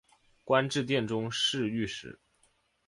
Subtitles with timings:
[0.43, 2.19] 官至殿中侍御史。